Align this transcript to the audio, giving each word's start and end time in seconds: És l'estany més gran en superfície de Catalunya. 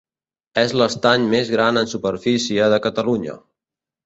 És 0.61 0.71
l'estany 0.81 1.27
més 1.33 1.51
gran 1.57 1.77
en 1.83 1.93
superfície 1.93 2.71
de 2.75 2.81
Catalunya. 2.89 3.39